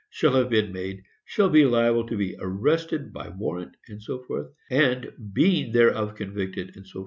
[0.09, 4.17] shall have been made, shall be liable to be arrested by warrant, &c.
[4.71, 6.99] and, being thereof convicted, &c.